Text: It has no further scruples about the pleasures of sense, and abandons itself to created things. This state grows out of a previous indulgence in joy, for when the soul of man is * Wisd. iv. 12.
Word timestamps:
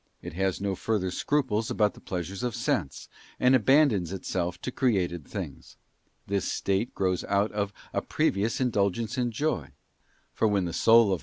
It 0.23 0.33
has 0.33 0.59
no 0.59 0.73
further 0.73 1.11
scruples 1.11 1.69
about 1.69 1.93
the 1.93 1.99
pleasures 1.99 2.41
of 2.41 2.55
sense, 2.55 3.07
and 3.39 3.53
abandons 3.53 4.11
itself 4.11 4.59
to 4.63 4.71
created 4.71 5.27
things. 5.27 5.77
This 6.25 6.51
state 6.51 6.95
grows 6.95 7.23
out 7.25 7.51
of 7.51 7.71
a 7.93 8.01
previous 8.01 8.59
indulgence 8.59 9.15
in 9.15 9.29
joy, 9.29 9.73
for 10.33 10.47
when 10.47 10.65
the 10.65 10.73
soul 10.73 10.73
of 10.73 10.89
man 10.89 11.03
is 11.03 11.09
* 11.09 11.09
Wisd. 11.09 11.13
iv. 11.13 11.19
12. 11.19 11.19